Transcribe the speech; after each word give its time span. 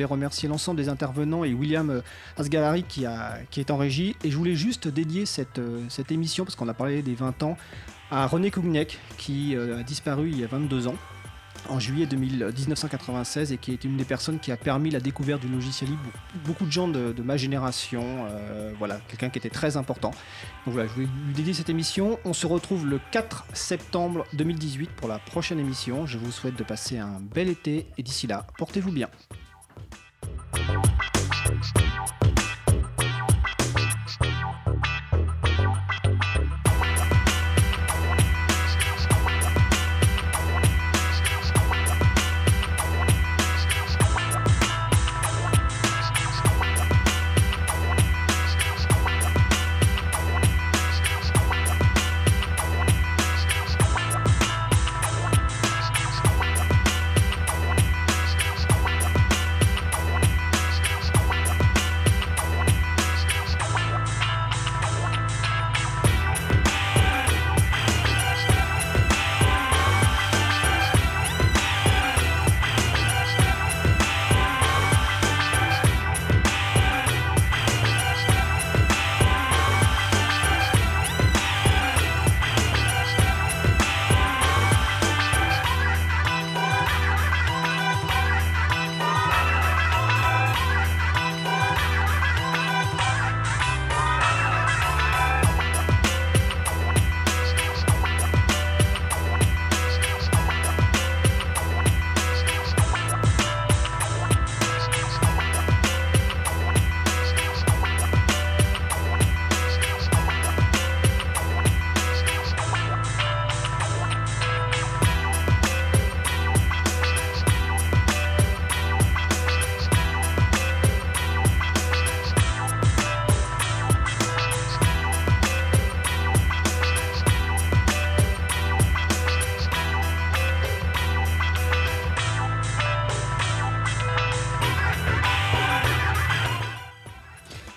Voulais 0.00 0.12
remercier 0.12 0.48
l'ensemble 0.48 0.78
des 0.78 0.88
intervenants 0.88 1.44
et 1.44 1.52
William 1.52 1.90
euh, 1.90 2.00
Asgalari 2.38 2.84
qui, 2.84 3.04
a, 3.04 3.36
est 3.54 3.70
en 3.70 3.76
régie. 3.76 4.16
Et 4.24 4.30
je 4.30 4.36
voulais 4.38 4.54
juste 4.54 4.88
dédier 4.88 5.26
cette, 5.26 5.58
euh, 5.58 5.82
émission, 6.08 6.46
parce 6.46 6.56
qu'on 6.56 6.68
a 6.68 6.72
parlé 6.72 7.02
des 7.02 7.14
20 7.14 7.42
ans, 7.42 7.58
à 8.10 8.26
René 8.26 8.50
Kougnek 8.50 8.98
qui 9.18 9.54
euh, 9.54 9.80
a 9.80 9.82
disparu 9.82 10.30
il 10.30 10.40
y 10.40 10.44
a 10.44 10.46
22 10.46 10.88
ans 10.88 10.94
en 11.68 11.78
juillet 11.78 12.06
2000 12.06 12.50
1996 12.56 13.52
et 13.52 13.58
qui 13.58 13.72
est 13.74 13.84
une 13.84 13.98
des 13.98 14.06
personnes 14.06 14.38
qui 14.38 14.50
a 14.52 14.56
permis 14.56 14.88
la 14.88 15.00
découverte 15.00 15.42
du 15.42 15.48
logiciel 15.48 15.90
libre. 15.90 16.02
Beaucoup 16.46 16.64
de 16.64 16.72
gens 16.72 16.88
de, 16.88 17.14
ma 17.22 17.36
génération, 17.36 18.24
voilà, 18.78 19.00
quelqu'un 19.06 19.28
qui 19.28 19.38
était 19.38 19.50
très 19.50 19.76
important. 19.76 20.12
Donc 20.64 20.72
voilà, 20.72 20.88
je 20.88 20.94
voulais 20.94 21.08
lui 21.26 21.34
dédier 21.34 21.52
cette 21.52 21.68
émission. 21.68 22.18
On 22.24 22.32
se 22.32 22.46
retrouve 22.46 22.86
le 22.86 22.98
4 23.10 23.44
septembre 23.52 24.24
2018 24.32 24.92
pour 24.92 25.08
la 25.08 25.18
prochaine 25.18 25.60
émission. 25.60 26.06
Je 26.06 26.16
vous 26.16 26.32
souhaite 26.32 26.56
de 26.56 26.64
passer 26.64 26.96
un 26.96 27.20
bel 27.20 27.50
été 27.50 27.86
et 27.98 28.02
d'ici 28.02 28.26
là, 28.26 28.46
portez-vous 28.56 28.92
bien. 28.92 29.10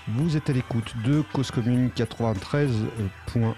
Vous 0.07 0.35
êtes 0.35 0.49
à 0.49 0.53
l'écoute 0.53 0.93
de 1.05 1.21
Cause 1.33 1.49
Commune 1.49 1.89
93.1. 1.95 3.53